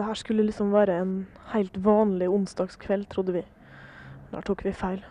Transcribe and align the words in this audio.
Det 0.00 0.06
her 0.08 0.16
skulle 0.16 0.46
liksom 0.46 0.70
være 0.72 0.94
en 0.96 1.10
helt 1.52 1.74
vanlig 1.84 2.30
onsdagskveld, 2.32 3.02
trodde 3.12 3.34
vi. 3.34 3.42
Der 4.30 4.46
tok 4.46 4.62
vi 4.64 4.72
feil. 4.72 5.02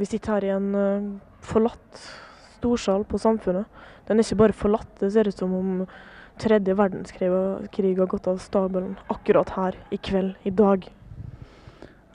Vi 0.00 0.06
sitter 0.08 0.38
her 0.38 0.46
i 0.46 0.52
en 0.54 0.68
uh, 0.72 1.10
forlatt 1.44 2.00
storsal 2.54 3.04
på 3.04 3.20
Samfunnet. 3.20 3.68
Den 4.08 4.16
er 4.16 4.24
ikke 4.24 4.38
bare 4.40 4.56
forlatt, 4.56 4.94
det 5.02 5.12
ser 5.12 5.28
ut 5.28 5.36
som 5.36 5.52
om 5.52 5.84
tredje 6.40 6.72
verdenskrig 6.78 7.28
har 7.98 8.08
gått 8.08 8.30
av 8.32 8.40
stabelen 8.40 8.96
akkurat 9.12 9.52
her 9.58 9.76
i 9.92 10.00
kveld, 10.00 10.40
i 10.48 10.54
dag. 10.56 10.88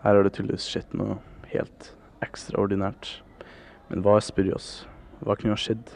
Her 0.01 0.17
har 0.17 0.25
det 0.25 0.33
tydeligvis 0.33 0.65
skjedd 0.73 0.97
noe 0.97 1.19
helt 1.53 1.91
ekstraordinært. 2.25 3.19
Men 3.93 4.01
hva 4.01 4.17
spør 4.17 4.49
vi 4.49 4.57
oss? 4.57 4.71
Hva 5.21 5.37
kunne 5.37 5.53
ha 5.53 5.61
skjedd? 5.61 5.93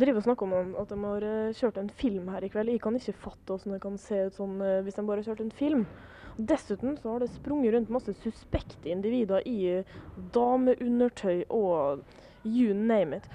Driver 0.00 0.20
og 0.20 0.26
snakker 0.26 0.46
om 0.46 0.74
at 0.80 0.90
de 0.90 0.98
har 1.04 1.26
eh, 1.28 1.54
kjørt 1.56 1.78
en 1.80 1.90
film 2.00 2.28
her 2.32 2.44
i 2.44 2.50
kveld. 2.52 2.72
Jeg 2.72 2.82
kan 2.84 2.96
ikke 2.98 3.16
fatte 3.26 3.54
hvordan 3.54 3.76
det 3.76 3.80
kan 3.82 3.96
se 4.00 4.20
ut 4.28 4.36
sånn 4.38 4.60
eh, 4.64 4.82
hvis 4.86 4.98
de 4.98 5.06
bare 5.06 5.22
har 5.22 5.30
kjørt 5.30 5.44
en 5.44 5.54
film. 5.54 5.86
Dessuten 6.34 6.96
så 6.98 7.12
har 7.12 7.22
det 7.22 7.30
sprunget 7.30 7.74
rundt 7.74 7.92
masse 7.94 8.14
suspekte 8.22 8.90
individer 8.90 9.44
i 9.48 9.58
eh, 9.78 9.98
dameundertøy 10.34 11.44
og 11.48 12.02
you 12.44 12.74
name 12.74 13.20
it. 13.20 13.28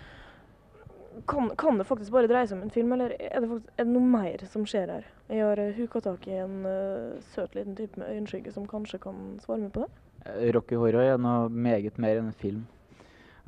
Kan, 1.27 1.49
kan, 1.59 1.79
det 1.79 1.87
faktisk 1.89 2.13
bare 2.15 2.29
dreie 2.31 2.47
seg 2.47 2.59
om 2.59 2.67
en 2.67 2.73
film, 2.73 2.91
eller 2.95 3.15
er 3.17 3.41
det, 3.41 3.49
faktisk, 3.49 3.71
er 3.75 3.87
det 3.87 3.93
noe 3.95 4.11
mer 4.13 4.43
som 4.51 4.67
skjer 4.69 4.93
her? 4.93 5.07
Jeg 5.29 5.43
har 5.43 5.61
huka 5.75 6.01
tak 6.05 6.27
i 6.29 6.37
en 6.41 6.61
uh, 6.63 7.17
søt 7.33 7.57
liten 7.57 7.75
type 7.75 7.99
med 7.99 8.13
øyenskygge 8.13 8.53
som 8.55 8.67
kanskje 8.69 9.01
kan 9.03 9.17
svare 9.43 9.65
meg 9.65 9.73
på 9.75 9.83
det. 9.83 9.89
Rocky 10.55 10.77
Horror 10.79 11.15
er 11.15 11.19
noe 11.21 11.49
meget 11.51 11.99
mer 11.99 12.21
enn 12.21 12.29
en 12.29 12.39
film. 12.39 12.63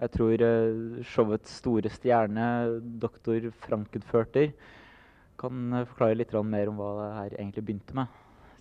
Jeg 0.02 0.14
tror 0.16 0.42
uh, 0.42 1.02
showets 1.06 1.60
store 1.62 1.90
stjerne, 1.94 2.46
doktor 3.02 3.44
Frankenfurter, 3.62 4.50
kan 5.38 5.68
uh, 5.76 5.84
forklare 5.92 6.18
litt 6.18 6.34
mer 6.42 6.72
om 6.72 6.80
hva 6.80 6.92
det 6.98 7.10
her 7.20 7.36
egentlig 7.38 7.64
begynte 7.68 7.98
med 8.00 8.16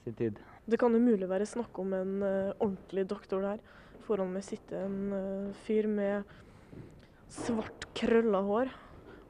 sin 0.05 0.19
tid. 0.19 0.41
Det 0.69 0.79
kan 0.81 0.93
umulig 0.93 1.29
være 1.31 1.49
snakk 1.49 1.79
om 1.81 1.95
en 1.97 2.13
uh, 2.21 2.53
ordentlig 2.59 3.07
doktor 3.09 3.47
der. 3.47 3.63
Foran 4.05 4.35
meg 4.35 4.45
sitter 4.45 4.85
en 4.85 5.55
fyr 5.65 5.89
med 5.89 6.29
svart, 7.31 7.87
krølla 7.97 8.43
hår. 8.45 8.73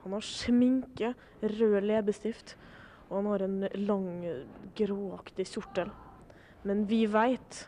Han 0.02 0.16
har 0.16 0.24
sminke, 0.24 1.12
rød 1.42 1.84
leppestift, 1.84 2.56
og 3.10 3.20
han 3.20 3.28
har 3.28 3.44
en 3.44 3.58
lang, 3.84 4.08
gråaktig 4.78 5.46
kjortel. 5.52 5.92
Men 6.66 6.86
vi 6.88 7.04
veit 7.10 7.66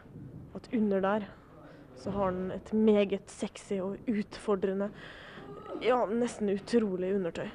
at 0.57 0.69
under 0.73 1.05
der 1.05 1.29
så 1.97 2.11
har 2.11 2.25
han 2.31 2.51
et 2.51 2.73
meget 2.75 3.31
sexy 3.31 3.81
og 3.81 3.97
utfordrende, 4.09 4.91
ja, 5.83 6.05
nesten 6.07 6.51
utrolig 6.55 7.15
undertøy. 7.15 7.51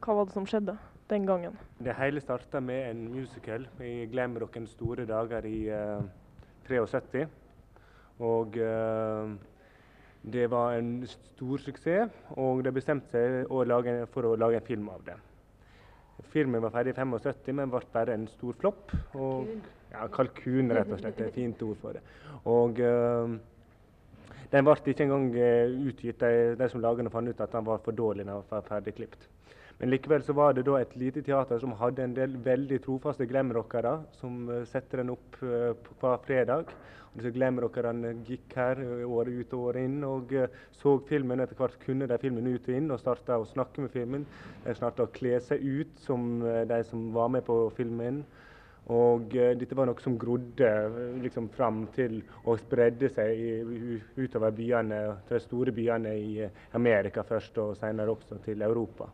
Hva 0.00 0.14
var 0.16 0.26
det 0.26 0.34
som 0.34 0.46
skjedde 0.48 0.72
den 1.10 1.26
gangen? 1.26 1.58
Det 1.78 1.94
hele 1.94 2.20
starta 2.22 2.58
med 2.60 2.88
en 2.90 3.04
musical 3.12 3.68
i 3.78 4.08
Glamrockens 4.10 4.72
store 4.74 5.04
dager 5.06 5.46
i 5.46 5.68
uh, 5.70 6.00
eh, 6.00 6.08
73. 6.66 7.28
Og 8.20 8.56
uh, 8.60 9.32
det 10.32 10.46
var 10.52 10.76
en 10.76 11.06
stor 11.08 11.62
suksess, 11.64 12.16
og 12.36 12.64
de 12.64 12.72
bestemte 12.76 13.10
seg 13.14 13.52
å 13.52 13.62
lage, 13.64 14.02
for 14.12 14.28
å 14.28 14.36
lage 14.36 14.60
en 14.60 14.66
film 14.66 14.90
av 14.92 15.04
det. 15.06 15.16
Filmen 16.30 16.60
var 16.60 16.74
ferdig 16.74 16.92
i 16.92 16.98
75, 17.00 17.54
men 17.56 17.72
ble 17.72 17.80
bare 17.94 18.14
en 18.14 18.26
stor 18.28 18.58
flopp. 18.60 18.92
Ja, 19.90 20.04
kalkun, 20.12 20.68
rett 20.76 20.92
og 20.92 21.00
slett. 21.00 21.16
Det 21.16 21.24
er 21.24 21.32
et 21.32 21.38
fint 21.38 21.64
ord 21.64 21.80
for 21.80 21.96
det. 21.96 22.04
Og 22.44 22.82
uh, 22.84 23.32
den 24.52 24.68
ble 24.68 24.76
ikke 24.92 25.06
engang 25.06 25.30
utgitt. 25.88 26.20
De, 26.20 26.54
de 26.60 26.68
som 26.68 26.84
lagde 26.84 27.02
den, 27.02 27.12
fant 27.14 27.28
ut 27.28 27.40
at 27.40 27.56
den 27.56 27.66
var 27.66 27.80
for 27.84 27.96
dårlig 27.96 28.28
når 28.28 28.42
den 28.42 28.52
var 28.52 28.68
ferdig 28.68 28.94
klippet. 29.00 29.28
Men 29.80 29.90
likevel 29.94 30.22
så 30.22 30.34
var 30.36 30.52
det 30.52 30.66
da 30.68 30.74
et 30.76 30.90
lite 31.00 31.22
teater 31.24 31.60
som 31.60 31.72
hadde 31.80 32.04
en 32.04 32.14
del 32.16 32.34
veldig 32.44 32.82
trofaste 32.84 33.24
glamrockere, 33.28 33.94
som 34.20 34.42
uh, 34.50 34.58
setter 34.68 35.00
den 35.00 35.12
opp 35.14 35.38
uh, 35.40 35.72
hver 36.02 36.18
fredag. 36.26 36.74
Og 37.10 37.14
disse 37.16 37.32
glamrockerne 37.32 38.10
gikk 38.28 38.52
her 38.60 38.82
uh, 38.84 39.06
året 39.08 39.38
ut 39.38 39.54
og 39.56 39.70
året 39.70 39.86
inn 39.88 40.02
og 40.04 40.34
så 40.82 40.92
filmen. 41.08 41.40
Etter 41.40 41.56
hvert 41.56 41.78
kunne 41.86 42.08
de 42.10 42.18
filmen 42.20 42.50
ut 42.50 42.68
og 42.68 42.76
inn 42.76 42.92
og 42.92 43.00
starta 43.00 43.38
å 43.40 43.46
snakke 43.48 43.86
med 43.86 43.94
filmen. 43.94 44.26
De 44.66 44.74
starta 44.76 45.06
å 45.06 45.12
kle 45.14 45.40
seg 45.46 45.64
ut 45.64 46.04
som 46.04 46.28
de 46.44 46.80
som 46.90 47.08
var 47.16 47.32
med 47.32 47.46
på 47.48 47.56
filmen. 47.78 48.20
Og 48.92 49.32
uh, 49.32 49.46
dette 49.56 49.78
var 49.78 49.88
noe 49.88 50.04
som 50.04 50.18
grodde 50.20 50.74
liksom, 51.24 51.48
fram 51.56 51.86
til 51.96 52.18
å 52.44 52.58
spredde 52.60 53.08
seg 53.16 53.32
i, 53.32 53.96
utover 54.20 54.52
byene, 54.60 55.00
de 55.32 55.40
store 55.40 55.72
byene 55.72 56.12
i 56.20 56.44
Amerika 56.76 57.24
først, 57.24 57.62
og 57.64 57.80
senere 57.80 58.12
også 58.12 58.42
til 58.44 58.68
Europa. 58.68 59.08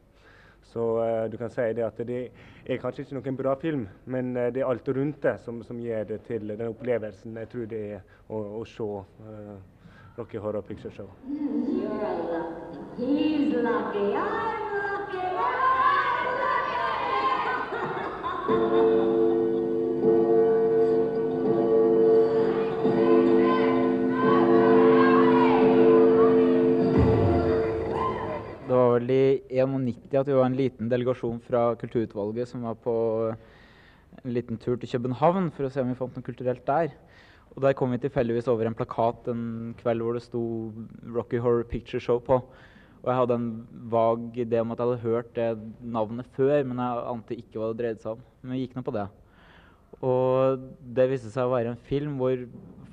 Så 0.73 0.83
uh, 0.99 1.31
du 1.31 1.37
kan 1.41 1.51
si 1.51 1.63
det 1.77 1.85
at 1.87 1.99
det 2.09 2.21
er 2.67 2.81
kanskje 2.83 3.05
ikke 3.05 3.19
noen 3.19 3.39
bra 3.39 3.55
film, 3.61 3.87
men 4.05 4.37
uh, 4.37 4.49
det 4.53 4.63
er 4.63 4.69
alt 4.69 4.89
rundt 4.89 5.23
det 5.23 5.39
som, 5.45 5.63
som 5.65 5.81
gjør 5.81 6.05
det 6.11 6.21
til 6.27 6.49
den 6.53 6.69
opplevelsen 6.69 7.37
jeg 7.41 7.49
tror 7.53 7.67
det 7.71 7.83
er 7.97 8.01
å, 8.29 8.43
å 8.61 8.65
se 8.69 8.83
uh, 8.83 9.57
Rocky 10.19 10.39
Horror 10.39 10.63
Picture 10.63 10.93
Show. 10.93 11.11
He's 12.97 13.53
lucky. 18.49 19.16
Vel 29.07 29.15
i 29.15 29.63
91 29.63 30.21
at 30.21 30.29
vi 30.29 30.37
var 30.37 30.47
en 30.49 30.59
liten 30.59 30.91
delegasjon 30.91 31.41
fra 31.45 31.75
kulturutvalget 31.79 32.49
som 32.51 32.63
var 32.67 32.77
på 32.83 32.95
en 34.25 34.33
liten 34.33 34.59
tur 34.59 34.77
til 34.77 34.91
København 34.91 35.51
for 35.55 35.67
å 35.67 35.73
se 35.73 35.83
om 35.83 35.91
vi 35.91 35.99
fant 35.99 36.15
noe 36.17 36.25
kulturelt 36.25 36.65
der. 36.67 36.95
Og 37.55 37.63
Der 37.63 37.73
kom 37.73 37.91
vi 37.91 37.99
tilfeldigvis 37.99 38.49
over 38.49 38.67
en 38.67 38.75
plakat 38.77 39.29
en 39.29 39.75
kveld 39.81 40.03
hvor 40.03 40.15
det 40.15 40.23
sto 40.23 40.73
'Rocky 41.07 41.39
Horror 41.39 41.65
Picture 41.65 42.01
Show' 42.01 42.21
på. 42.21 42.43
Og 43.03 43.07
jeg 43.07 43.17
hadde 43.17 43.35
en 43.35 43.67
vag 43.89 44.19
idé 44.35 44.61
om 44.61 44.73
at 44.73 44.79
jeg 44.79 44.87
hadde 44.87 45.05
hørt 45.09 45.35
det 45.35 45.59
navnet 45.81 46.27
før, 46.37 46.65
men 46.65 46.77
jeg 46.77 47.05
ante 47.07 47.37
ikke 47.37 47.59
hva 47.59 47.73
det 47.73 47.79
dreide 47.79 48.03
seg 48.03 48.13
om. 48.13 48.25
Men 48.43 48.53
vi 48.53 48.67
gikk 48.67 48.77
nå 48.77 48.83
på 48.83 48.97
det. 48.97 49.07
Og 50.03 50.59
det 50.97 51.11
viste 51.11 51.31
seg 51.31 51.47
å 51.47 51.55
være 51.55 51.71
en 51.71 51.87
film 51.89 52.19
hvor 52.19 52.37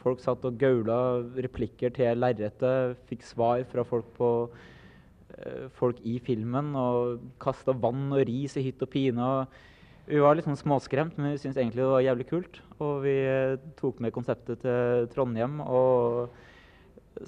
folk 0.03 0.19
satt 0.19 0.45
og 0.45 0.59
gaula 0.59 1.24
replikker 1.35 1.90
til 1.90 2.19
lerretet, 2.19 2.95
fikk 3.09 3.24
svar 3.24 3.63
fra 3.66 3.84
folk 3.84 4.06
på 4.16 4.30
Eh, 4.50 4.73
folk 5.78 5.98
i 6.06 6.20
filmen 6.24 6.74
og 6.78 7.24
kasta 7.42 7.74
vann 7.74 8.12
og 8.14 8.22
ris 8.30 8.58
i 8.60 8.66
hytt 8.68 8.84
og 8.86 8.92
pine. 8.94 9.24
Og 9.24 9.72
vi 10.04 10.20
var 10.20 10.36
litt 10.36 10.48
sånn 10.48 10.60
småskremt, 10.60 11.16
men 11.16 11.32
vi 11.32 11.40
syntes 11.40 11.62
egentlig 11.62 11.80
det 11.80 11.92
var 11.94 12.04
jævlig 12.04 12.26
kult. 12.28 12.58
Og 12.84 12.98
vi 13.06 13.14
eh, 13.24 13.60
tok 13.80 14.02
med 14.04 14.12
konseptet 14.16 14.60
til 14.63 15.07
Trondheim 15.13 15.62
og 15.63 16.34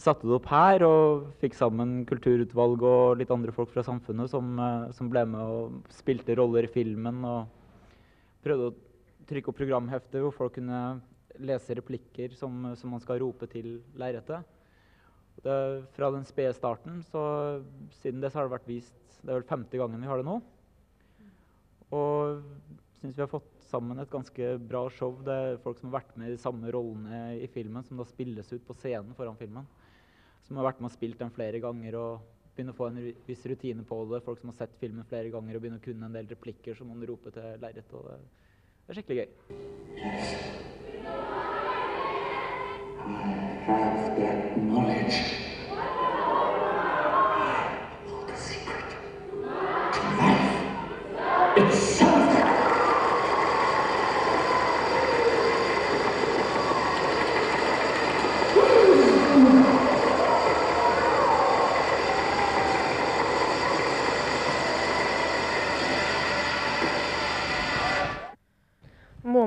satte 0.01 0.27
det 0.27 0.35
opp 0.35 0.50
her. 0.51 0.83
Og 0.83 1.29
fikk 1.39 1.56
sammen 1.56 2.01
kulturutvalg 2.09 2.83
og 2.83 3.21
litt 3.21 3.31
andre 3.31 3.56
folk 3.56 3.71
fra 3.71 3.85
samfunnet 3.88 4.31
som, 4.31 4.51
eh, 4.59 4.89
som 4.97 5.12
ble 5.12 5.24
med 5.31 5.56
og 5.56 5.94
spilte 5.95 6.35
roller 6.35 6.68
i 6.68 6.74
filmen. 6.74 7.24
Og 7.24 8.44
prøvde 8.44 8.74
å 8.74 8.75
trykke 9.29 9.53
opp 9.53 9.62
programhefter 9.62 10.25
hvor 10.25 10.35
folk 10.35 10.57
kunne 10.59 10.81
lese 11.39 11.79
replikker 11.79 12.35
som, 12.35 12.74
som 12.75 12.91
man 12.91 13.03
skal 13.03 13.24
rope 13.24 13.47
til 13.51 13.77
lerretet 14.00 14.44
det, 15.45 15.86
fra 15.95 16.09
den 16.13 16.25
spede 16.25 16.53
starten, 16.57 17.01
så 17.12 17.21
siden 18.01 18.21
det 18.24 18.31
så 18.31 18.42
har 18.42 18.47
det 18.47 18.56
vært 18.57 18.69
vist 18.69 18.95
Det 19.21 19.30
er 19.31 19.39
vel 19.39 19.50
femte 19.50 19.77
gangen 19.77 20.01
vi 20.01 20.09
har 20.09 20.21
det 20.21 20.27
nå. 20.27 20.39
Og 21.95 22.42
syns 23.00 23.18
vi 23.18 23.24
har 23.24 23.31
fått 23.31 23.51
sammen 23.69 24.00
et 24.01 24.12
ganske 24.12 24.51
bra 24.62 24.83
show. 24.94 25.18
Det 25.25 25.33
er 25.33 25.62
folk 25.63 25.80
som 25.80 25.89
har 25.89 26.00
vært 26.00 26.15
med 26.18 26.30
i 26.30 26.36
de 26.36 26.42
samme 26.42 26.69
rollene 26.74 27.19
i 27.42 27.50
filmen, 27.50 27.86
som 27.86 27.97
da 27.97 28.06
spilles 28.06 28.53
ut 28.53 28.65
på 28.65 28.77
scenen 28.77 29.18
foran 29.18 29.38
filmen. 29.39 29.65
Som 30.45 30.57
har 30.59 30.68
vært 30.69 30.81
med 30.81 30.92
og 30.92 30.95
spilt 30.97 31.21
den 31.21 31.33
flere 31.33 31.62
ganger 31.62 31.98
og 31.98 32.13
begynner 32.56 32.75
å 32.75 32.77
få 32.77 32.89
en 32.91 33.01
viss 33.27 33.45
rutine 33.50 33.83
på 33.86 34.01
det. 34.12 34.21
Folk 34.25 34.41
som 34.41 34.53
har 34.53 34.59
sett 34.62 34.77
filmen 34.81 35.09
flere 35.09 35.33
ganger 35.33 35.57
og 35.57 35.65
begynner 35.65 35.81
å 35.81 35.86
kunne 35.86 36.09
en 36.09 36.18
del 36.18 36.30
replikker 36.31 36.77
som 36.77 36.89
man 36.94 37.06
roper 37.09 37.33
til 37.36 37.62
lerret. 37.62 37.98
Og 37.98 38.01
det, 38.09 38.21
det 38.86 38.94
er 38.94 39.01
skikkelig 39.01 39.19
gøy. 39.21 39.30
Yes. 40.06 40.65
I 43.68 43.77
have 43.77 44.15
been 44.15 44.44
må 45.05 45.11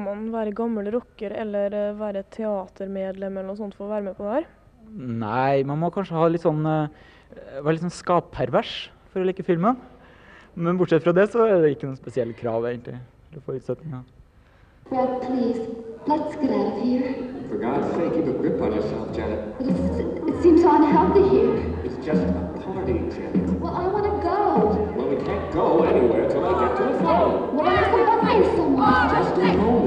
man 0.04 0.28
være 0.34 0.52
gammel 0.52 0.90
rocker 0.92 1.32
eller 1.42 1.74
eh, 1.74 1.98
være 1.98 2.22
teatermedlem 2.34 3.38
eller 3.38 3.48
noe 3.50 3.56
sånt 3.58 3.74
for 3.78 3.84
å 3.86 3.92
være 3.94 4.04
med 4.10 4.16
på 4.18 4.24
det 4.26 4.34
her? 4.36 4.46
Nei, 4.96 5.64
man 5.68 5.80
må 5.82 5.90
kanskje 5.92 6.16
ha 6.16 6.28
litt 6.30 6.44
sånn 6.46 6.64
eh, 6.66 6.88
være 7.60 7.76
litt 7.76 7.84
sånn 7.84 7.94
skappervers 7.94 8.74
for 9.12 9.22
å 9.22 9.28
like 9.28 9.44
filmen. 9.44 9.76
Men 10.58 10.78
bortsett 10.80 11.04
fra 11.04 11.14
det 11.14 11.28
så 11.32 11.44
er 11.46 11.60
det 11.62 11.74
ikke 11.76 11.90
noen 11.90 12.00
spesielle 12.00 12.36
krav, 12.36 12.66
egentlig. 12.66 12.98
Eller 13.30 13.44
forutsetninger. 13.46 14.06
Red, 14.90 15.20
please, 15.20 15.60
let's 16.08 16.34
get 16.40 16.50
out 16.50 16.72
of 16.72 16.82
here. 16.82 17.12
For 17.48 17.58
God's 17.58 17.94
sake, 17.94 18.14
keep 18.14 18.26
a 18.26 18.32
grip 18.40 18.60
on 18.60 18.72
yourself, 18.72 19.14
Janet. 19.14 19.54
It's, 19.60 20.00
it 20.28 20.42
seems 20.42 20.62
so 20.62 20.74
unhealthy 20.74 21.28
here. 21.28 21.54
It's 21.84 22.04
just 22.04 22.22
a 22.22 22.32
party, 22.64 22.98
Janet. 23.12 23.60
Well, 23.60 23.76
I 23.76 23.86
want 23.86 24.04
to 24.08 24.16
go. 24.24 24.92
Well, 24.96 25.08
we 25.08 25.16
can't 25.24 25.52
go 25.52 25.84
anywhere 25.84 26.28
till 26.28 26.44
I 26.44 26.66
get 26.66 26.76
to 26.76 26.82
the 26.84 26.98
phone. 27.00 27.54
Well, 27.54 27.66
I 27.66 27.80
love 27.92 28.38
you 28.38 28.44
so 28.56 28.68
much. 28.68 29.12
Just 29.12 29.36
a 29.36 29.56
moment. 29.56 29.77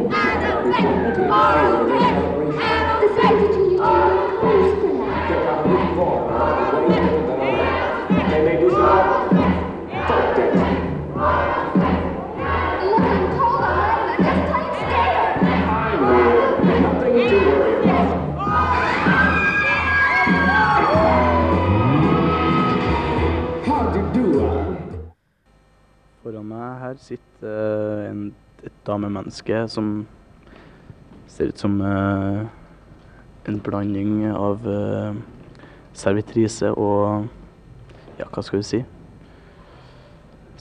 Sitter 27.11 27.51
eh, 27.51 28.09
en, 28.11 28.23
et 28.63 28.81
damemenneske 28.87 29.65
som 29.71 29.93
ser 31.31 31.51
ut 31.51 31.61
som 31.61 31.77
uh, 31.79 32.43
en 33.47 33.59
blanding 33.63 34.25
av 34.35 34.65
uh, 34.67 35.15
servitrise 35.97 36.71
og 36.75 37.27
ja, 38.19 38.27
hva 38.27 38.43
skal 38.43 38.59
vi 38.59 38.67
si? 38.67 38.81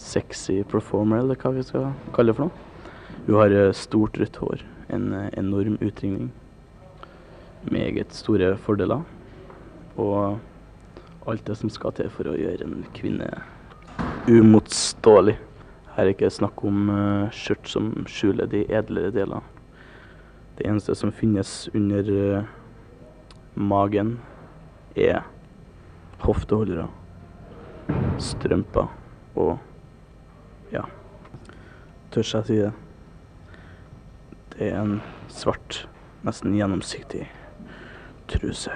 Sexy 0.00 0.61
performer, 0.70 1.20
eller 1.20 1.37
hva 1.41 1.52
vi 1.52 1.64
skal 1.67 1.91
kalle 2.14 2.32
det 2.32 2.38
for 2.38 2.49
noe. 2.49 2.69
Hun 3.26 3.37
har 3.37 3.56
uh, 3.56 3.73
stort 3.76 4.17
rødt 4.20 4.38
hår, 4.41 4.62
en 4.94 5.11
eh, 5.14 5.29
enorm 5.38 5.76
utringning, 5.85 6.31
meget 7.70 8.14
store 8.17 8.55
fordeler, 8.64 9.05
og 10.00 11.29
alt 11.29 11.44
det 11.46 11.58
som 11.61 11.70
skal 11.70 11.93
til 11.99 12.08
for 12.14 12.31
å 12.31 12.38
gjøre 12.38 12.64
en 12.64 12.87
kvinne 12.96 13.29
umotståelig. 14.31 15.37
Her 16.00 16.06
er 16.08 16.14
ikke 16.14 16.31
snakk 16.32 16.62
om 16.64 16.87
uh, 16.88 17.26
skjørt 17.29 17.67
som 17.69 17.91
skjuler 18.08 18.47
de 18.49 18.62
edlere 18.73 19.11
deler. 19.12 19.43
Det 20.56 20.64
eneste 20.64 20.94
som 20.97 21.11
finnes 21.12 21.50
under 21.76 22.06
eh, 22.08 22.47
magen, 23.52 24.14
er 24.97 25.26
hofteholdere, 26.25 26.87
strømper 28.17 28.88
og 29.44 30.73
ja, 30.73 30.87
tør 32.17 32.25
jeg 32.32 32.49
si 32.49 32.56
det? 32.62 32.73
Det 34.56 34.70
er 34.70 34.81
en 34.81 34.96
svart, 35.29 35.82
nesten 36.25 36.56
gjennomsiktig 36.56 37.26
truse. 38.32 38.73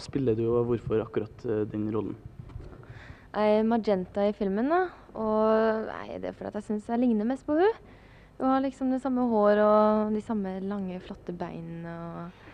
Hva 0.00 0.06
spiller 0.08 0.32
du, 0.32 0.46
og 0.48 0.64
hvorfor 0.64 1.02
akkurat 1.02 1.42
eh, 1.44 1.66
den 1.68 1.82
rollen? 1.92 2.14
Jeg 3.34 3.58
er 3.58 3.66
Magenta 3.68 4.22
i 4.24 4.32
filmen, 4.32 4.70
da. 4.72 4.86
Og 5.12 5.90
nei, 5.90 6.16
det 6.22 6.30
er 6.30 6.38
fordi 6.38 6.56
jeg 6.56 6.66
syns 6.70 6.88
jeg 6.88 7.02
ligner 7.02 7.28
mest 7.28 7.44
på 7.44 7.58
hun. 7.58 7.82
Hun 8.38 8.48
har 8.48 8.62
liksom 8.64 8.94
det 8.94 9.02
samme 9.02 9.26
hår 9.28 9.60
og 9.60 10.16
de 10.16 10.24
samme 10.24 10.54
lange, 10.64 11.02
flotte 11.04 11.36
beinene 11.36 11.92
og 11.92 12.48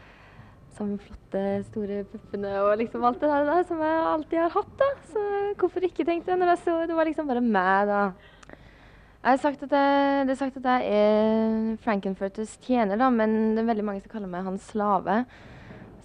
samme 0.75 0.99
flotte, 0.99 1.45
store 1.71 2.03
puppene 2.11 2.59
og 2.65 2.75
liksom 2.83 3.07
alt 3.07 3.23
det 3.23 3.31
der 3.31 3.65
som 3.71 3.87
jeg 3.87 4.05
alltid 4.11 4.43
har 4.43 4.57
hatt, 4.59 4.77
da. 4.83 4.93
Så 5.15 5.27
hvorfor 5.63 5.87
ikke, 5.87 6.03
tenkte 6.03 6.35
jeg 6.35 6.43
når 6.43 6.57
jeg 6.57 6.65
så 6.67 6.79
det 6.91 6.99
var 6.99 7.07
liksom 7.07 7.31
bare 7.31 7.47
meg, 7.47 7.93
da. 7.93 8.05
Jeg 8.51 9.37
har 9.37 9.45
sagt 9.47 9.69
at 9.69 9.79
jeg, 9.79 10.27
det 10.27 10.35
er 10.35 10.43
sagt 10.43 10.59
at 10.65 10.73
jeg 10.75 10.97
er 10.99 11.77
Frankenfurters 11.87 12.59
tjener, 12.67 12.99
da, 12.99 13.07
men 13.07 13.55
det 13.55 13.63
er 13.63 13.71
veldig 13.71 13.93
mange 13.93 14.03
som 14.03 14.19
kaller 14.19 14.35
meg 14.35 14.51
hans 14.51 14.67
slave. 14.75 15.23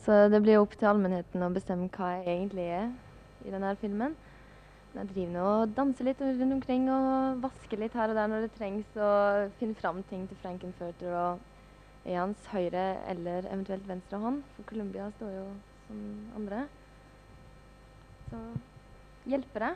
Så 0.01 0.18
det 0.33 0.42
blir 0.42 0.57
opp 0.57 0.74
til 0.74 0.89
allmennheten 0.89 1.44
å 1.45 1.51
bestemme 1.53 1.89
hva 1.94 2.15
jeg 2.18 2.30
egentlig 2.31 2.68
er 2.74 2.88
i 3.45 3.53
denne 3.53 3.75
filmen. 3.81 4.15
Jeg 4.92 5.07
driver 5.13 5.33
nå 5.36 5.44
og 5.45 5.75
danser 5.77 6.09
litt 6.09 6.24
rundt 6.24 6.56
omkring 6.57 6.89
og 6.92 7.44
vasker 7.45 7.80
litt 7.80 7.94
her 7.95 8.12
og 8.12 8.18
der 8.18 8.31
når 8.31 8.48
det 8.48 8.56
trengs, 8.57 8.98
og 8.98 9.53
finner 9.62 9.77
fram 9.80 10.01
ting 10.09 10.25
til 10.27 10.42
Frankenfurter 10.42 11.15
og 11.15 12.09
i 12.09 12.18
hans 12.18 12.50
høyre 12.51 12.86
eller 13.13 13.45
eventuelt 13.45 13.88
venstre 13.88 14.19
hånd, 14.19 14.42
for 14.56 14.68
Columbia 14.74 15.07
står 15.15 15.36
jo 15.38 15.45
som 15.88 16.01
andre. 16.42 16.65
Så 18.31 18.42
hjelper 19.30 19.69
jeg. 19.69 19.75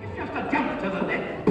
It's 0.00 0.16
just 0.16 0.34
a 0.34 0.48
jump 0.52 1.41